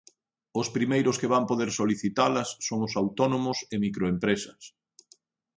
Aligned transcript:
Os 0.59 0.67
primeiros 0.75 1.19
que 1.21 1.31
van 1.33 1.43
poder 1.51 1.69
solicitalas 1.79 2.49
son 2.67 2.79
os 2.87 2.93
autónomos 3.01 3.57
e 3.73 3.75
microempresas. 3.85 4.61